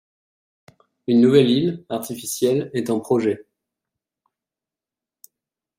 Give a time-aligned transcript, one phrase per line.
[1.05, 3.45] Une nouvelle île, artificielle, est en projet.